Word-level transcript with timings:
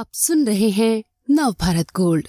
आप 0.00 0.08
सुन 0.12 0.46
रहे 0.46 0.70
हैं 0.70 1.04
नव 1.30 1.56
भारत 1.60 1.86
गोल्ड। 1.96 2.28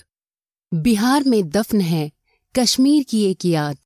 बिहार 0.74 1.24
में 1.24 1.50
दफन 1.50 1.82
है 1.82 2.12
कश्मीर 2.56 3.04
की 3.04 3.24
एक 3.24 3.46
याद। 3.46 3.78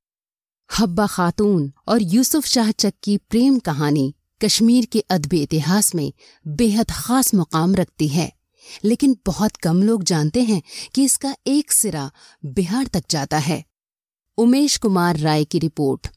हब्बा 0.78 1.06
खातून 1.06 1.72
और 1.88 2.02
यूसुफ 2.02 2.46
शाह 2.46 2.70
चक 2.70 2.94
की 3.02 3.16
प्रेम 3.16 3.58
कहानी 3.58 4.14
कश्मीर 4.44 4.84
के 4.84 5.00
अदबी 5.00 5.42
इतिहास 5.42 5.94
में 5.94 6.12
बेहद 6.46 6.86
खास 6.90 7.34
मुकाम 7.34 7.74
रखती 7.74 8.08
है। 8.08 8.32
लेकिन 8.84 9.16
बहुत 9.26 9.56
कम 9.56 9.82
लोग 9.82 10.02
जानते 10.02 10.42
हैं 10.42 10.62
कि 10.94 11.04
इसका 11.04 11.36
एक 11.46 11.72
सिरा 11.72 12.10
बिहार 12.44 12.86
तक 12.86 13.04
जाता 13.10 13.38
है। 13.38 13.64
उमेश 14.38 14.76
कुमार 14.76 15.16
राय 15.16 15.44
की 15.44 15.58
रिपोर्ट। 15.58 16.08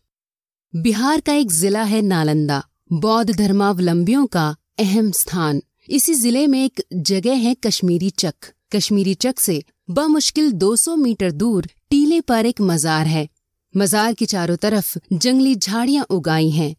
बिहार 0.75 1.21
का 1.21 1.33
एक 1.33 1.51
जिला 1.51 1.83
है 1.83 2.01
नालंदा। 2.01 2.63
बौद्ध 2.91 3.37
धर्मावलंबियों 3.37 4.27
का 4.27 4.55
अहम 4.79 5.11
स्थान। 5.11 5.61
इसी 5.89 6.13
ज़िले 6.13 6.47
में 6.47 6.65
एक 6.65 6.81
जगह 6.93 7.33
है 7.33 7.53
कश्मीरी 7.53 8.09
चक। 8.09 8.33
कश्मीरी 8.75 9.13
चक 9.13 9.39
से 9.39 9.63
बमुश्किल 9.89 10.51
200 10.51 10.95
मीटर 10.95 11.31
दूर 11.31 11.67
टीले 11.89 12.21
पर 12.21 12.45
एक 12.45 12.61
मजार 12.61 13.07
है। 13.07 13.29
मजार 13.77 14.13
की 14.13 14.25
चारों 14.25 14.55
तरफ़ 14.55 14.97
जंगली 15.13 15.55
झाड़ियाँ 15.55 16.05
उगाई 16.09 16.49
हैं। 16.49 16.75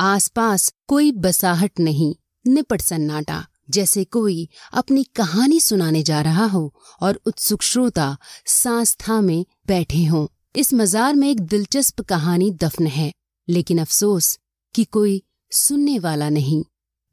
आसपास 0.00 0.74
कोई 0.88 1.12
बसाहट 1.12 1.80
नहीं, 1.80 2.14
निपट 2.46 2.80
सन्नाटा, 2.80 3.46
जैसे 3.70 4.04
कोई 4.04 4.48
अपनी 4.72 5.04
कहानी 5.04 5.60
सुनाने 5.60 6.02
जा 6.02 6.20
रहा 6.20 6.46
हो 6.46 6.74
और 7.00 7.20
उत्सुक 7.26 7.62
श्रोता 7.62 8.16
सांस 8.46 8.96
थामे 9.08 9.46
बैठे 9.66 10.04
हों। 10.04 10.26
इस 10.56 10.74
मजार 10.74 11.14
में 11.14 11.30
एक 11.30 11.40
दिलचस्प 11.40 12.00
कहानी 12.00 12.50
दफन 12.50 12.86
है, 12.86 13.12
लेकिन 13.48 13.78
अफसोस 13.78 14.38
कि 14.74 14.84
कोई 14.84 15.22
सुनने 15.50 15.98
वाला 15.98 16.28
नहीं। 16.28 16.64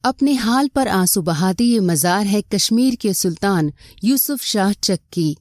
अपने 0.03 0.33
हाल 0.33 0.67
पर 0.67 0.87
आँसू 0.87 1.21
बहाती 1.21 1.63
ये 1.63 1.79
मजार 1.79 2.25
है 2.25 2.41
कश्मीर 2.41 2.95
के 2.95 3.13
सुल्तान 3.13 3.73
यूसुफ 4.03 4.43
शाह 4.43 4.73
चक 4.73 4.99
की 5.13 5.37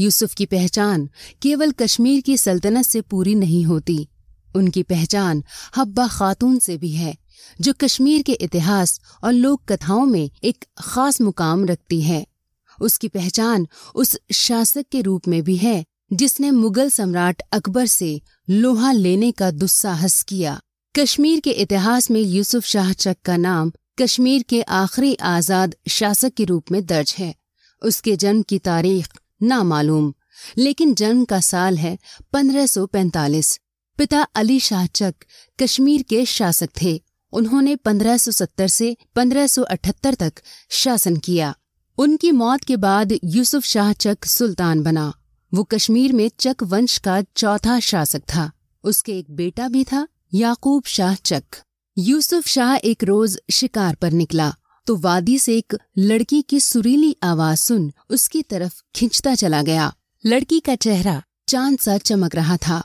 यूसुफ 0.00 0.34
की 0.34 0.46
पहचान 0.46 1.08
केवल 1.42 1.72
कश्मीर 1.72 2.20
की 2.20 2.36
सल्तनत 2.36 2.84
से 2.84 3.00
पूरी 3.00 3.34
नहीं 3.34 3.64
होती। 3.64 4.08
उनकी 4.56 4.82
पहचान 4.82 5.44
हब्बा 5.76 6.08
खातून 6.08 6.58
से 6.58 6.76
भी 6.76 6.90
है, 6.90 7.16
जो 7.60 7.72
कश्मीर 7.72 8.22
के 8.22 8.32
इतिहास 8.32 9.00
और 9.24 9.32
लोक 9.32 9.72
कथाओं 9.72 10.06
में 10.06 10.30
एक 10.44 10.64
खास 10.78 11.20
मुकाम 11.20 11.64
रखती 11.64 12.00
है। 12.00 12.26
उसकी 12.80 13.08
पहचान 13.08 13.66
उस 13.94 14.18
शासक 14.32 14.84
के 14.92 15.00
रूप 15.00 15.28
में 15.28 15.42
भी 15.42 15.56
है, 15.56 15.84
जिसने 16.12 16.50
मुगल 16.50 16.90
सम्राट 16.90 17.42
अकबर 17.52 17.86
से 17.86 18.22
लोहा 18.50 18.92
लेने 18.92 19.32
का 19.32 19.50
दुस्साहस 19.50 20.22
किया। 20.22 20.60
कश्मीर 20.94 21.40
के 21.40 21.50
इतिहास 21.50 22.10
में 22.10 22.20
यूसुफ 22.20 22.64
शाह 22.64 22.92
चक 22.92 23.16
का 23.24 23.36
नाम 23.36 23.72
कश्मीर 23.98 24.42
के 24.42 24.62
आखिरी 24.62 25.14
आज़ाद 25.14 25.74
शासक 25.88 26.32
के 26.34 26.44
रूप 26.44 26.72
में 26.72 26.86
दर्ज 26.86 27.14
है। 27.18 27.34
उसके 27.82 28.16
जन्म 28.16 28.42
की 28.42 28.58
तारीख 28.58 29.08
नामालूम, 29.42 30.12
लेकिन 30.58 30.94
जन्म 30.94 31.24
का 31.24 31.40
साल 31.40 31.78
है 31.78 31.96
1545 32.32 33.58
पिता 33.98 34.22
अली 34.34 34.60
शाह 34.60 34.86
चक 34.86 35.14
कश्मीर 35.58 36.02
के 36.02 36.24
शासक 36.26 36.68
थे। 36.82 37.00
उन्होंने 37.32 37.76
1570 37.76 38.68
से 38.68 38.96
1578 39.16 40.14
तक 40.14 40.32
शासन 40.70 41.16
किया। 41.16 41.54
उनकी 41.98 42.32
मौत 42.32 42.64
के 42.64 42.76
बाद 42.76 43.18
यूसुफ 43.24 43.64
शाह 43.64 43.92
चक 43.92 44.24
सुल्तान 44.24 44.82
बना। 44.82 45.12
वो 45.52 45.64
कश्मीर 45.64 46.12
में 46.12 46.30
चक 46.40 46.62
वंश 46.62 46.98
का 46.98 47.22
चौथा 47.36 47.80
शासक 47.80 48.20
था। 48.34 48.50
उसके 48.84 49.18
एक 49.18 49.30
बेटा 49.30 49.68
भी 49.68 49.84
था। 49.84 50.08
याकूब 50.32 50.84
शाह 50.86 51.14
चक। 51.14 51.42
यूसुफ 51.96 52.46
शाह 52.46 52.74
एक 52.74 53.04
रोज 53.04 53.38
शिकार 53.50 53.94
पर 53.94 54.12
निकला 54.12 54.54
तो 54.86 54.96
वादी 54.96 55.38
से 55.38 55.56
एक 55.58 55.76
लड़की 55.98 56.40
की 56.42 56.60
सुरीली 56.60 57.16
आवाज़ 57.22 57.58
सुन 57.58 57.92
उसकी 58.10 58.42
तरफ़ 58.42 58.82
खिंचता 58.94 59.34
चला 59.34 59.62
गया। 59.62 59.92
लड़की 60.26 60.60
का 60.60 60.74
चेहरा 60.74 61.22
चाँद 61.48 61.78
सा 61.78 61.98
चमक 61.98 62.34
रहा 62.34 62.56
था। 62.56 62.82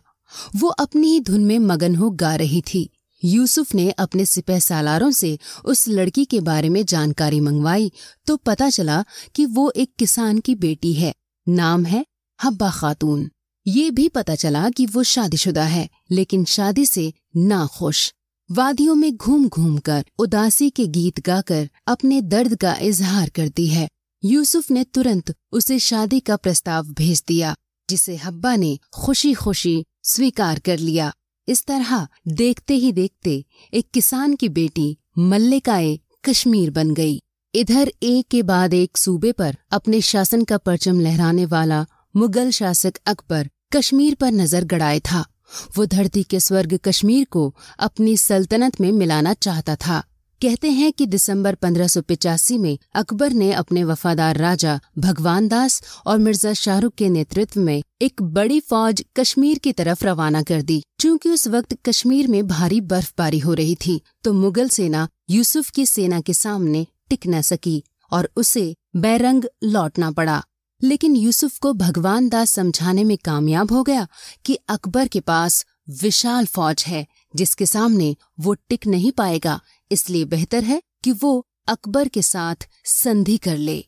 वो 0.56 0.68
अपनी 0.68 1.12
ही 1.12 1.20
धुन 1.20 1.46
में 1.46 1.60
मगन 1.60 1.96
हो 1.96 2.10
गा 2.10 2.36
रही 2.36 2.62
थी। 2.62 2.90
यूसुफ 3.24 3.76
ने 3.76 3.90
अपने 3.92 4.26
सिपह 4.26 4.60
सालारों 4.60 5.12
से 5.12 5.38
उस 5.66 5.88
लड़की 5.88 6.26
के 6.26 6.40
बारे 6.40 6.70
में 6.70 6.86
जानकारी 6.86 7.40
मंगवाई 7.40 7.92
तो 8.28 8.38
पता 8.38 8.70
चला 8.70 9.04
कि 9.36 9.46
वो 9.46 9.72
एक 9.76 9.94
किसान 10.00 10.40
की 10.40 10.56
बेटी 10.56 10.94
है। 10.94 11.14
नाम 11.48 11.86
है 11.86 12.06
हब्बा 12.40 12.72
खातून। 12.72 13.30
ये 13.66 13.92
भी 13.92 14.08
पता 14.10 14.36
चला 14.36 14.70
कि 14.70 14.86
वो 14.86 15.04
शादीशुदा 15.04 15.64
है, 15.64 15.90
लेकिन 16.12 16.46
शादी 16.46 16.86
से 16.86 17.14
नाखुश। 17.38 18.14
वादियों 18.52 18.96
में 18.96 19.16
घूम 19.16 19.48
घूम 19.50 19.78
कर 19.78 20.06
उदासी 20.20 20.70
के 20.70 20.88
गीत 20.88 21.20
गाकर 21.20 21.70
अपने 21.88 22.22
दर्द 22.22 22.56
का 22.56 22.76
इजहार 22.76 23.30
करती 23.30 23.68
है। 23.68 23.88
यूसुफ 24.24 24.72
ने 24.72 24.84
तुरंत 24.84 25.34
उसे 25.52 25.80
शादी 25.80 26.20
का 26.20 26.36
प्रस्ताव 26.36 26.86
भेज 26.86 27.24
दिया, 27.28 27.56
जिसे 27.90 28.16
हब्बा 28.16 28.56
ने 28.56 28.78
खुशी 28.94 29.34
खुशी 29.34 29.86
स्वीकार 30.04 30.60
कर 30.60 30.80
लिया। 30.80 31.12
इस 31.48 31.66
तरह 31.66 32.08
देखते 32.28 32.74
ही 32.74 32.92
देखते 32.92 33.46
एक 33.74 33.90
किसान 33.94 34.36
की 34.36 34.50
बेटी 34.50 34.98
मल्लिकाए 35.18 36.00
कश्मीर 36.24 36.72
बन 36.72 36.94
गई। 36.94 37.22
इधर 37.56 37.92
एक 38.04 38.28
के 38.28 38.44
बाद 38.44 38.74
एक 38.74 38.98
सूबे 38.98 39.32
पर 39.32 39.58
अपने 39.72 40.02
शासन 40.02 40.44
का 40.44 40.58
परचम 40.58 41.00
लहराने 41.00 41.46
वाला 41.46 41.86
मुगल 42.16 42.52
शासक 42.52 42.98
अकबर 43.06 43.50
कश्मीर 43.76 44.16
पर 44.16 44.32
नज़र 44.34 44.64
गड़ाए 44.66 45.00
था। 45.02 45.26
वो 45.78 45.86
धरती 45.86 46.24
के 46.24 46.40
स्वर्ग 46.40 46.80
कश्मीर 46.84 47.26
को 47.32 47.54
अपनी 47.80 48.18
सल्तनत 48.18 48.82
में 48.82 48.92
मिलाना 48.94 49.34
चाहता 49.36 49.76
था। 49.78 50.04
कहते 50.42 50.70
हैं 50.70 50.92
कि 50.92 51.06
दिसंबर 51.06 51.56
1585 51.56 52.58
में 52.58 52.78
अकबर 52.96 53.34
ने 53.34 53.52
अपने 53.54 53.84
वफादार 53.84 54.38
राजा 54.38 54.80
भगवान 54.98 55.48
दास 55.48 55.82
और 56.06 56.18
मिर्ज़ा 56.18 56.54
शाहरुख 56.54 56.94
के 56.94 57.10
नेतृत्व 57.10 57.60
में 57.60 57.84
एक 58.02 58.22
बड़ी 58.22 58.60
फौज 58.60 59.04
कश्मीर 59.16 59.58
की 59.58 59.72
तरफ़ 59.72 60.04
रवाना 60.06 60.42
कर 60.44 60.62
दी। 60.62 60.82
चूँकि 61.00 61.30
उस 61.30 61.48
वक्त 61.48 61.78
कश्मीर 61.86 62.28
में 62.28 62.46
भारी 62.48 62.82
बर्फबारी 62.84 63.40
हो 63.40 63.54
रही 63.54 63.76
थी 63.86 64.00
तो 64.24 64.34
मुगल 64.34 64.70
सेना 64.70 65.08
यूसुफ 65.30 65.70
की 65.70 65.86
सेना 65.86 66.20
के 66.22 66.34
सामने 66.34 66.86
टिक 67.10 67.28
न 67.28 67.42
सकी 67.44 67.84
और 68.12 68.30
उसे 68.36 68.76
बैरंग 68.96 69.46
लौटना 69.64 70.12
पड़ा। 70.12 70.44
लेकिन 70.86 71.16
यूसुफ 71.16 71.58
को 71.58 71.74
भगवान 71.74 72.30
दास 72.30 72.52
समझाने 72.52 73.04
में 73.04 73.18
कामयाब 73.18 73.72
हो 73.72 73.84
गया 73.84 74.08
कि 74.46 74.56
अकबर 74.56 75.08
के 75.08 75.20
पास 75.20 75.66
विशाल 75.90 76.46
फौज 76.46 76.84
है, 76.88 77.08
जिसके 77.36 77.66
सामने 77.66 78.16
वो 78.40 78.54
टिक 78.54 78.88
नहीं 78.88 79.12
पाएगा। 79.12 79.62
इसलिए 79.92 80.26
बेहतर 80.26 80.64
है 80.64 80.82
कि 81.04 81.12
वो 81.12 81.48
अकबर 81.68 82.08
के 82.08 82.22
साथ 82.22 82.56
संधि 82.86 83.38
कर 83.38 83.58
ले। 83.58 83.86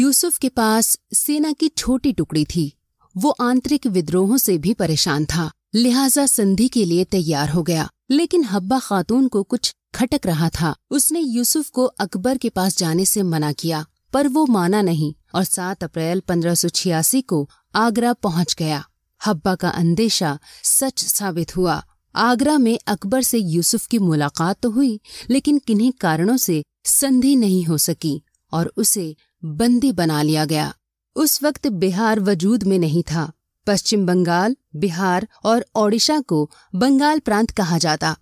यूसुफ 0.00 0.38
के 0.38 0.48
पास 0.48 0.98
सेना 1.14 1.52
की 1.52 1.68
छोटी 1.68 2.12
टुकड़ी 2.12 2.44
थी। 2.44 2.76
वो 3.16 3.30
आंतरिक 3.30 3.86
विद्रोहों 3.86 4.36
से 4.36 4.58
भी 4.58 4.74
परेशान 4.74 5.24
था। 5.24 5.50
लिहाजा 5.74 6.26
संधि 6.26 6.68
के 6.68 6.84
लिए 6.84 7.04
तैयार 7.04 7.48
हो 7.48 7.62
गया। 7.62 7.90
लेकिन 8.10 8.44
हब्बा 8.44 8.78
खातून 8.78 9.28
को 9.28 9.42
कुछ 9.42 9.74
खटक 9.94 10.20
रहा 10.26 10.48
था। 10.48 10.76
उसने 10.90 11.20
यूसुफ 11.20 11.70
को 11.70 11.84
अकबर 11.84 12.38
के 12.38 12.48
पास 12.48 12.78
जाने 12.78 13.04
से 13.04 13.22
मना 13.22 13.52
किया। 13.52 13.86
पर 14.12 14.28
वो 14.28 14.46
माना 14.46 14.82
नहीं 14.82 15.14
और 15.34 15.44
7 15.44 15.84
अप्रैल 15.84 16.20
1586 16.20 17.22
को 17.22 17.50
आगरा 17.74 18.12
पहुँच 18.12 18.54
गया। 18.58 18.84
हब्बा 19.26 19.54
का 19.54 19.68
अंदेशा 19.68 20.38
सच 20.62 21.04
साबित 21.04 21.56
हुआ। 21.56 21.82
आगरा 22.16 22.58
में 22.58 22.78
अकबर 22.86 23.22
से 23.22 23.38
यूसुफ 23.38 23.86
की 23.86 23.98
मुलाकात 23.98 24.60
तो 24.60 24.70
हुई, 24.70 25.00
लेकिन 25.30 25.58
किन्हीं 25.58 25.92
कारणों 25.92 26.36
से 26.36 26.64
संधि 26.84 27.36
नहीं 27.36 27.64
हो 27.64 27.78
सकी 27.78 28.22
और 28.52 28.72
उसे 28.76 29.16
बंदी 29.44 29.92
बना 29.92 30.22
लिया 30.22 30.44
गया। 30.44 30.74
उस 31.16 31.42
वक्त 31.42 31.66
बिहार 31.66 32.20
वजूद 32.20 32.62
में 32.62 32.78
नहीं 32.78 33.02
था। 33.02 33.32
पश्चिम 33.66 34.06
बंगाल, 34.06 34.56
बिहार 34.76 35.28
और 35.44 35.66
ओडिशा 35.74 36.20
को 36.20 36.50
बंगाल 36.74 37.18
प्रांत 37.18 37.50
कहा 37.50 37.78
जाता। 37.78 38.16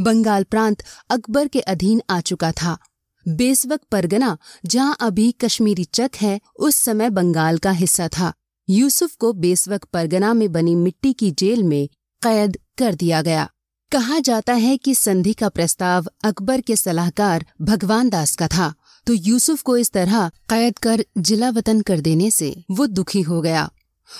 बंगाल 0.00 0.44
प्रांत 0.44 0.82
अकबर 1.10 1.48
के 1.48 1.60
अधीन 1.60 2.02
आ 2.10 2.20
चुका 2.20 2.52
था। 2.52 2.78
बेसवक 3.26 3.80
परगना, 3.92 4.36
जहाँ 4.64 4.96
अभी 5.00 5.30
कश्मीरी 5.40 5.84
चक 5.84 6.10
है, 6.16 6.40
उस 6.56 6.76
समय 6.76 7.10
बंगाल 7.10 7.58
का 7.58 7.70
हिस्सा 7.72 8.08
था। 8.08 8.32
यूसुफ 8.68 9.14
को 9.16 9.32
बेसवक 9.34 9.84
परगना 9.84 10.32
में 10.34 10.50
बनी 10.52 10.74
मिट्टी 10.74 11.12
की 11.12 11.30
जेल 11.30 11.62
में 11.62 11.88
कैद 12.22 12.56
कर 12.78 12.94
दिया 12.94 13.22
गया। 13.22 13.48
कहा 13.92 14.18
जाता 14.18 14.54
है 14.54 14.76
कि 14.76 14.94
संधि 14.94 15.32
का 15.32 15.48
प्रस्ताव 15.48 16.06
अकबर 16.24 16.60
के 16.60 16.76
सलाहकार 16.76 17.44
भगवान 17.62 18.08
दास 18.08 18.34
का 18.36 18.48
था 18.48 18.72
तो 19.06 19.12
यूसुफ 19.12 19.62
को 19.62 19.76
इस 19.76 19.90
तरह 19.92 20.28
कैद 20.50 20.78
कर 20.78 21.04
जिला 21.18 21.50
वतन 21.50 21.80
कर 21.80 22.00
देने 22.00 22.30
से 22.30 22.54
वो 22.70 22.86
दुखी 22.86 23.20
हो 23.22 23.40
गया। 23.40 23.68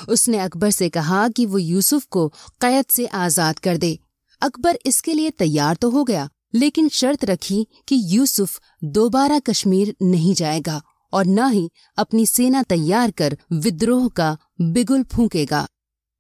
उसने 0.08 0.38
अकबर 0.38 0.70
से 0.70 0.88
कहा 0.88 1.28
कि 1.28 1.46
वो 1.46 1.58
यूसुफ 1.58 2.04
को 2.06 2.26
कैद 2.60 2.84
से 2.90 3.06
आज़ाद 3.06 3.58
कर 3.58 3.76
दे। 3.76 3.98
अकबर 4.42 4.78
इसके 4.86 5.14
लिए 5.14 5.30
तैयार 5.30 5.76
तो 5.76 5.90
हो 5.90 6.04
गया 6.04 6.28
लेकिन 6.54 6.88
शर्त 6.90 7.24
रखी 7.24 7.66
कि 7.88 8.00
यूसुफ 8.06 8.58
दोबारा 8.92 9.38
कश्मीर 9.38 9.94
नहीं 10.02 10.34
जाएगा 10.34 10.80
और 11.12 11.26
न 11.26 11.50
ही 11.50 11.68
अपनी 11.98 12.26
सेना 12.26 12.62
तैयार 12.62 13.10
कर 13.10 13.36
विद्रोह 13.54 14.08
का 14.08 14.36
बिगुल 14.62 15.02
फूकेगा। 15.04 15.66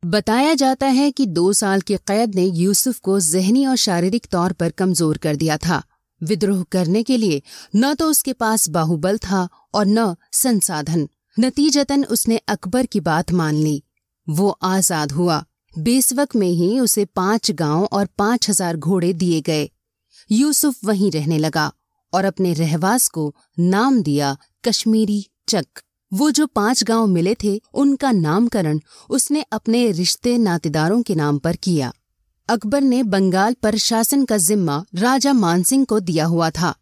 बताया 0.02 0.54
जाता 0.54 0.86
है 0.88 1.10
कि 1.10 1.26
दो 1.28 1.52
साल 1.52 1.80
की 1.80 1.96
कैद 2.06 2.34
ने 2.34 2.44
यूसुफ 2.44 2.98
को 2.98 3.18
जहनी 3.22 3.64
और 3.66 3.76
शारीरिक 3.78 4.26
तौर 4.26 4.52
पर 4.52 4.70
कमज़ोर 4.72 5.16
कर 5.18 5.36
दिया 5.36 5.56
था। 5.56 5.82
विद्रोह 6.20 6.62
करने 6.72 7.02
के 7.02 7.16
लिए 7.16 7.40
न 7.76 7.94
तो 7.94 8.08
उसके 8.10 8.32
पास 8.32 8.68
बाहुबल 8.68 9.18
था 9.18 9.48
और 9.74 9.86
न 9.86 10.14
संसाधन। 10.32 11.08
नतीजतन 11.36 12.04
उसने 12.06 12.36
अकबर 12.48 12.86
की 12.86 13.00
बात 13.00 13.32
मान 13.32 13.54
ली। 13.54 13.82
वो 14.26 14.48
आज़ाद 14.62 15.12
हुआ। 15.12 15.44
बेसवक 15.74 16.36
में 16.36 16.48
ही 16.48 16.78
उसे 16.80 17.04
पाँच 17.16 17.50
गाँव 17.52 17.84
और 17.84 18.08
पाँच 18.18 18.48
हज़ार 18.50 18.76
घोड़े 18.76 19.12
दिए 19.12 19.40
गए। 19.40 19.68
यूसुफ 20.30 20.84
वहीं 20.84 21.10
रहने 21.10 21.38
लगा 21.38 21.72
और 22.14 22.24
अपने 22.24 22.52
रहवास 22.52 23.08
को 23.08 23.34
नाम 23.58 24.02
दिया 24.02 24.36
कश्मीरी 24.64 25.26
चक। 25.48 25.66
वो 26.12 26.30
जो 26.30 26.46
पाँच 26.46 26.84
गाँव 26.84 27.06
मिले 27.06 27.36
थे, 27.44 27.60
उनका 27.74 28.12
नामकरण 28.12 28.80
उसने 29.10 29.42
अपने 29.42 29.90
रिश्ते 29.90 30.38
नातेदारों 30.38 31.02
के 31.02 31.14
नाम 31.14 31.38
पर 31.38 31.56
किया। 31.56 31.92
अकबर 32.48 32.80
ने 32.80 33.02
बंगाल 33.02 33.54
पर 33.54 33.76
शासन 33.76 34.24
का 34.24 34.38
जिम्मा 34.38 34.84
राजा 34.94 35.32
मानसिंह 35.32 35.84
को 35.84 36.00
दिया 36.00 36.24
हुआ 36.24 36.50
था। 36.50 36.74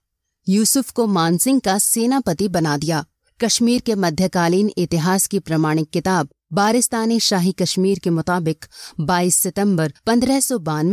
यूसुफ 0.49 0.91
को 0.91 1.07
मानसिंह 1.07 1.61
का 1.61 1.79
सेनापति 1.79 2.49
बना 2.49 2.77
दिया। 2.77 3.05
कश्मीर 3.41 3.81
के 3.81 3.95
मध्यकालीन 3.95 4.71
इतिहास 4.79 5.27
की 5.27 5.39
प्रमाणिक 5.39 5.91
किताब 5.91 6.29
बारिस्तानी 6.55 7.21
शाही 7.21 7.53
कश्मीर 7.53 7.99
के 7.99 8.11
मुताबिक 8.11 8.65
22 9.01 9.35
सितंबर 9.35 9.93
पंद्रह 10.07 10.41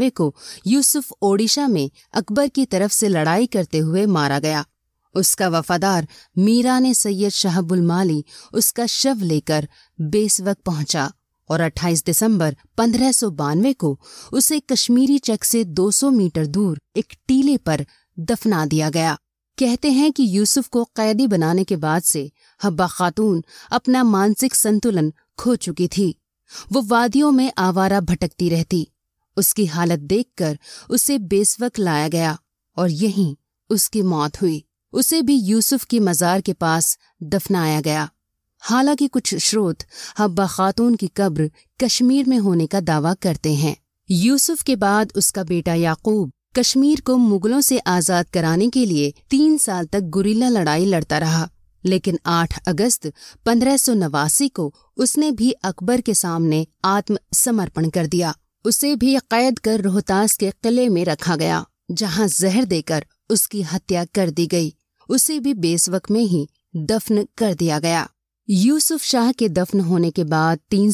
को 0.09 0.35
यूसुफ 0.67 1.11
ओडिशा 1.21 1.67
में 1.67 1.91
अकबर 2.13 2.47
की 2.47 2.65
तरफ़ 2.65 2.91
से 2.91 3.07
लड़ाई 3.07 3.45
करते 3.45 3.77
हुए 3.77 4.06
मारा 4.06 4.39
गया। 4.39 4.65
उसका 5.15 5.50
वफादार 5.50 6.07
मीरा 6.38 6.79
ने 6.79 6.94
सैयद 6.94 7.31
शाहबुल 7.31 7.81
माली 7.81 8.25
उसका 8.53 8.85
शव 8.85 9.17
लेकर 9.21 9.67
बेसवक 10.01 10.57
पहुँचा 10.65 11.11
और 11.50 11.61
28 11.61 12.06
दिसंबर 12.06 12.56
पंद्रह 12.77 13.11
को 13.73 14.00
उसे 14.33 14.59
कश्मीरी 14.59 15.17
चक 15.17 15.44
से 15.44 15.63
200 15.63 16.11
मीटर 16.11 16.45
दूर 16.45 16.81
एक 16.95 17.13
टीले 17.27 17.57
पर 17.57 17.85
दफना 18.19 18.65
दिया 18.65 18.89
गया। 18.89 19.17
कहते 19.57 19.91
हैं 19.91 20.11
कि 20.11 20.38
यूसुफ 20.38 20.67
को 20.67 20.83
कैदी 20.83 21.27
बनाने 21.27 21.63
के 21.63 21.75
बाद 21.75 22.01
से 22.01 22.31
हब्बा 22.63 22.88
खातून 22.88 23.44
अपना 23.71 24.03
मानसिक 24.03 24.56
संतुलन 24.56 25.13
खो 25.39 25.56
चुकी 25.56 25.88
थी। 25.88 26.13
वो 26.71 26.81
वादियों 26.81 27.31
में 27.31 27.51
आवारा 27.57 28.00
भटकती 28.01 28.50
रहती। 28.50 28.88
उसकी 29.38 29.65
हालत 29.65 30.00
देखकर 30.00 30.57
उसे 30.89 31.18
बेसवक 31.18 31.80
लाया 31.80 32.07
गया 32.07 32.38
और 32.77 32.89
यहीं 32.89 33.36
उसकी 33.69 34.01
मौत 34.01 34.41
हुई। 34.41 34.63
उसे 34.94 35.21
भी 35.21 35.36
यूसुफ 35.36 35.83
की 35.83 36.00
मजार 36.00 36.41
के 36.41 36.53
पास 36.53 36.97
दफनाया 37.24 37.81
गया। 37.81 38.09
हालाँकि 38.63 39.07
कुछ 39.07 39.36
स्रोत 39.36 39.83
हब्बा 40.19 40.47
खातून 40.47 40.95
की 40.95 41.07
कब्र 41.07 41.50
कश्मीर 41.83 42.25
में 42.25 42.38
होने 42.38 42.65
का 42.68 42.80
दावा 42.80 43.13
करते 43.13 43.53
हैं। 43.53 43.75
यूसुफ 44.09 44.62
के 44.62 44.75
बाद 44.75 45.12
उसका 45.15 45.44
बेटा 45.44 45.74
याकूब 45.74 46.31
कश्मीर 46.56 47.01
को 47.01 47.18
मुगलों 47.18 47.62
से 47.62 47.77
आज़ाद 47.80 48.30
कराने 48.30 48.69
के 48.69 48.85
लिए 48.85 49.13
तीन 49.30 49.57
साल 49.57 49.85
तक 49.85 50.09
गुरिल्ला 50.09 50.50
लड़ाई 50.50 50.85
लड़ता 50.85 51.18
रहा। 51.18 51.50
लेकिन 51.84 52.20
8 52.28 52.58
अगस्त 52.68 53.12
पंद्रह 53.46 53.78
को 54.50 54.74
उसने 54.98 55.31
भी 55.31 55.52
अकबर 55.52 56.02
के 56.02 56.14
सामने 56.14 56.66
आत्मसमर्पण 56.86 57.90
कर 57.90 58.08
दिया। 58.08 58.34
उसे 58.66 58.96
भी 58.96 59.18
कैद 59.31 59.60
कर 59.60 59.81
रोहतास 59.81 60.34
के 60.34 60.50
किले 60.64 60.88
में 60.90 61.04
रखा 61.06 61.36
गया, 61.36 61.66
जहाँ 61.92 62.28
जहर 62.30 62.66
देकर 62.66 63.06
उसकी 63.30 63.62
हत्या 63.64 64.06
कर 64.06 64.30
दी 64.30 64.48
गई। 64.48 64.74
उसे 65.10 65.40
भी 65.40 65.54
बेसवक 65.56 66.10
में 66.12 66.24
ही 66.24 66.48
दफन 66.76 67.26
कर 67.38 67.54
दिया 67.54 67.80
गया। 67.80 68.08
यूसुफ 68.48 69.04
शाह 69.04 69.31
के 69.31 69.50
दफन 69.50 69.80
होने 69.80 70.12
के 70.12 70.24
बाद 70.24 70.60
तीन 70.70 70.92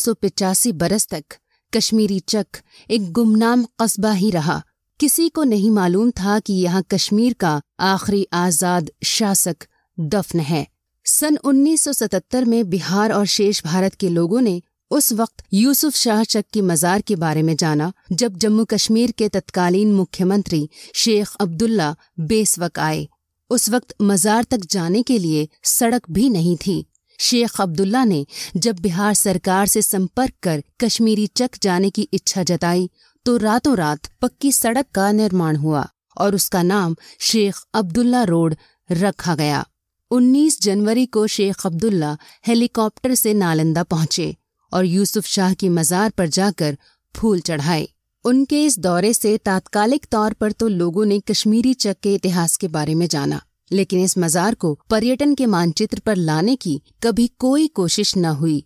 बरस 0.74 1.08
तक 1.08 1.38
कश्मीरी 1.74 2.20
चक 2.20 2.62
एक 2.90 3.12
गुमनाम 3.12 3.66
कस्बा 3.82 4.12
ही 4.12 4.30
रहा। 4.32 4.62
किसी 5.00 5.28
को 5.30 5.44
नहीं 5.44 5.70
मालूम 5.72 6.12
था 6.12 6.40
कि 6.40 6.54
यहाँ 6.54 6.84
कश्मीर 6.92 7.34
का 7.34 7.62
आखिरी 7.80 8.26
आज़ाद 8.34 8.92
शासक 9.04 9.66
दफन 9.98 10.40
है। 10.40 10.66
सन 11.06 11.38
1977 11.38 12.46
में 12.46 12.70
बिहार 12.70 13.12
और 13.12 13.26
शेष 13.26 13.64
भारत 13.64 13.96
के 13.96 14.10
लोगों 14.10 14.42
ने 14.42 14.62
उस 14.92 15.12
वक्त 15.14 15.44
यूसुफ 15.54 15.96
शाह 15.96 16.24
चक 16.24 16.46
की 16.54 16.62
मजार 16.62 17.02
के 17.02 17.16
बारे 17.16 17.42
में 17.42 17.56
जाना, 17.56 17.92
जब 18.12 18.38
जम्मू 18.38 18.66
कश्मीर 18.66 19.12
के 19.12 19.28
तत्कालीन 19.30 19.94
मुख्यमंत्री 19.94 20.70
शेख 20.96 21.36
अब्दुल्ला 21.40 21.96
बेसवक 22.20 22.80
आए। 22.80 23.08
उस 23.50 23.70
वक्त 23.70 23.96
मजार 24.02 24.44
तक 24.44 24.66
जाने 24.70 25.02
के 25.04 25.18
लिए 25.18 25.48
सड़क 25.64 26.10
भी 26.12 26.30
नहीं 26.30 26.56
थी। 26.58 26.86
शेख 27.20 27.62
अब्दुल्ला 27.62 28.04
ने 28.04 28.26
जब 28.58 28.80
बिहार 28.80 29.14
सरकार 29.14 29.68
से 29.68 29.82
संपर्क 29.82 30.34
कर 30.44 30.64
कश्मीरी 30.84 31.28
चक 31.28 31.60
जाने 31.62 31.90
की 31.90 32.08
इच्छा 32.14 32.44
जताई 32.44 32.90
तो 33.26 33.38
रातों 33.38 33.76
रात 33.78 34.10
पक्की 34.22 34.52
सड़क 34.52 34.86
का 34.96 35.12
निर्माण 35.12 35.56
हुआ 35.56 35.88
और 36.18 36.36
उसका 36.36 36.64
नाम 36.64 36.96
शेख 37.20 37.64
अब्दुल्ला 37.74 38.24
रोड 38.24 38.56
रखा 38.92 39.36
गया। 39.36 39.66
19 40.12 40.62
जनवरी 40.62 41.06
को 41.06 41.26
शेख 41.28 41.66
अब्दुल्ला 41.66 42.18
हेलीकॉप्टर 42.48 43.14
से 43.16 43.34
नालंदा 43.34 43.84
पहुँचे 43.84 44.36
और 44.72 44.86
यूसुफ 44.86 45.26
शाह 45.26 45.54
की 45.54 45.70
मजार 45.70 46.10
पर 46.10 46.28
जाकर 46.28 46.78
फूल 47.16 47.40
चढ़ाए। 47.40 47.88
उनके 48.26 48.64
इस 48.66 48.78
दौरे 48.80 49.14
से 49.14 49.38
तात्कालिक 49.38 50.06
तौर 50.06 50.34
पर 50.34 50.52
तो 50.52 50.68
लोगों 50.68 51.06
ने 51.06 51.20
कश्मीरी 51.20 51.74
चक 51.74 51.98
के 52.04 52.14
इतिहास 52.16 52.56
के 52.56 52.68
बारे 52.68 52.96
में 52.96 53.08
जाना, 53.08 53.42
लेकिन 53.72 54.04
इस 54.04 54.18
मजार 54.18 54.56
को 54.56 54.74
पर्यटन 54.90 55.36
के 55.36 55.46
मानचित्र 55.46 56.00
पर 56.00 56.16
लाने 56.16 56.56
की 56.56 56.82
कभी 57.04 57.28
कोई 57.40 57.68
कोशिश 57.68 58.16
न 58.18 58.26
हुई। 58.26 58.64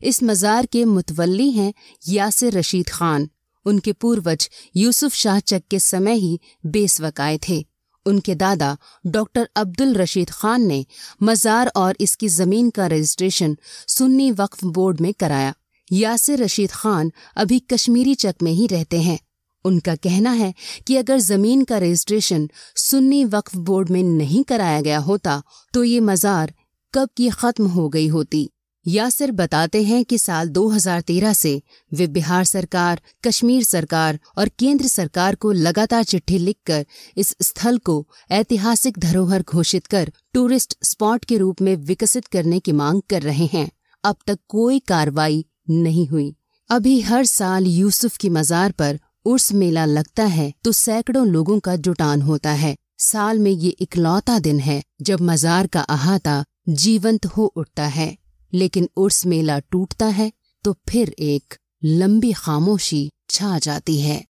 इस 0.00 0.22
मजार 0.22 0.66
के 0.66 0.84
मुतवली 0.84 1.50
हैं 1.50 1.72
यासिर 2.08 2.58
रशीद 2.58 2.88
खान। 2.88 3.28
उनके 3.66 3.92
पूर्वज 3.92 4.48
यूसुफ 4.76 5.14
शाह 5.14 5.40
चक 5.40 5.62
के 5.70 5.78
समय 5.78 6.14
ही 6.14 6.38
बेसवक 6.66 7.20
आए 7.20 7.38
थे। 7.48 7.64
उनके 8.06 8.34
दादा 8.34 8.76
डॉक्टर 9.06 9.48
अब्दुल 9.56 9.94
रशीद 9.94 10.30
खान 10.30 10.66
ने 10.66 10.84
मजार 11.22 11.72
और 11.76 11.96
इसकी 12.00 12.28
ज़मीन 12.28 12.70
का 12.70 12.86
रजिस्ट्रेशन 12.86 13.56
सुन्नी 13.88 14.30
वक्फ 14.32 14.64
बोर्ड 14.64 15.00
में 15.00 15.12
कराया। 15.14 15.54
यासिर 15.90 16.42
रशीद 16.42 16.70
खान 16.70 17.12
अभी 17.36 17.58
कश्मीरी 17.72 18.14
चक 18.14 18.34
में 18.42 18.52
ही 18.52 18.66
रहते 18.66 19.00
हैं। 19.00 19.18
उनका 19.64 19.94
कहना 19.96 20.30
है 20.30 20.52
कि 20.86 20.96
अगर 20.96 21.18
ज़मीन 21.18 21.64
का 21.64 21.78
रजिस्ट्रेशन 21.78 22.48
सुन्नी 22.76 23.24
वक्फ 23.24 23.56
बोर्ड 23.56 23.90
में 23.90 24.02
नहीं 24.02 24.42
कराया 24.44 24.80
गया 24.80 24.98
होता 25.00 25.42
तो 25.74 25.84
ये 25.84 26.00
मजार 26.00 26.54
कब 26.94 27.08
की 27.16 27.28
खत्म 27.30 27.66
हो 27.66 27.88
गई 27.88 28.08
होती। 28.08 28.48
यासिर 28.86 29.30
बताते 29.30 29.82
हैं 29.82 30.04
कि 30.04 30.18
साल 30.18 30.48
2013 30.48 31.34
से 31.34 31.62
वे 31.92 32.06
बिहार 32.06 32.44
सरकार, 32.44 33.00
कश्मीर 33.24 33.62
सरकार 33.62 34.18
और 34.38 34.48
केंद्र 34.48 34.86
सरकार 34.86 35.34
को 35.34 35.52
लगातार 35.52 36.04
चिट्ठी 36.04 36.38
लिखकर 36.38 36.86
इस 37.16 37.34
स्थल 37.42 37.78
को 37.78 38.06
ऐतिहासिक 38.30 38.98
धरोहर 38.98 39.42
घोषित 39.42 39.86
कर 39.86 40.12
टूरिस्ट 40.34 40.76
स्पॉट 40.82 41.24
के 41.24 41.38
रूप 41.38 41.60
में 41.60 41.74
विकसित 41.76 42.26
करने 42.26 42.60
की 42.60 42.72
मांग 42.72 43.02
कर 43.10 43.22
रहे 43.22 43.46
हैं। 43.46 43.70
अब 44.04 44.16
तक 44.26 44.38
कोई 44.48 44.78
कार्रवाई 44.78 45.44
नहीं 45.70 46.06
हुई। 46.08 46.34
अभी 46.70 47.00
हर 47.00 47.24
साल 47.24 47.66
यूसुफ 47.66 48.16
की 48.16 48.28
मजार 48.28 48.72
पर 48.72 48.98
उर्स 49.24 49.52
मेला 49.52 49.84
लगता 49.84 50.24
है 50.24 50.52
तो 50.64 50.72
सैकड़ों 50.72 51.26
लोगों 51.26 51.58
का 51.60 51.76
जुटान 51.76 52.22
होता 52.22 52.50
है। 52.50 52.76
साल 52.98 53.38
में 53.38 53.50
ये 53.50 53.70
इकलौता 53.70 54.38
दिन 54.38 54.60
है 54.60 54.82
जब 55.00 55.20
मजार 55.20 55.66
का 55.66 55.80
अहाता 55.80 56.44
जीवंत 56.68 57.26
हो 57.26 57.44
उठता 57.46 57.86
है। 57.86 58.21
लेकिन 58.54 58.88
उर्स 58.96 59.26
मेला 59.26 59.58
टूटता 59.58 60.06
है 60.06 60.32
तो 60.64 60.72
फिर 60.88 61.14
एक 61.18 61.54
लंबी 61.84 62.32
खामोशी 62.32 63.10
छा 63.30 63.58
जाती 63.58 64.00
है। 64.00 64.24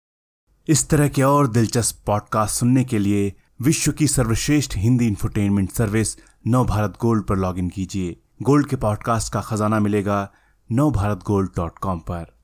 इस 0.67 0.89
तरह 0.89 1.07
के 1.07 1.23
और 1.23 1.47
दिलचस्प 1.47 2.03
पॉडकास्ट 2.05 2.55
सुनने 2.55 2.83
के 2.83 2.99
लिए 2.99 3.33
विश्व 3.61 3.91
की 3.91 4.07
सर्वश्रेष्ठ 4.07 4.77
Hindi 4.77 5.07
infotainment 5.07 5.71
service 5.71 6.15
Nav 6.47 6.65
Bharat 6.65 6.97
gold 7.01 7.23
पर 7.23 7.37
लॉगिन 7.37 7.69
कीजिए। 7.69 8.19
गोल्ड 8.41 8.67
के 8.67 8.75
पॉडकास्ट 8.75 9.33
का 9.33 9.41
खजाना 9.41 9.79
मिलेगा 9.79 10.31
नव 10.71 10.91
भारत 10.91 11.23
गोल्ड 11.27 11.49
डॉट 11.57 11.79
कॉम 11.79 11.99
पर। 11.99 12.38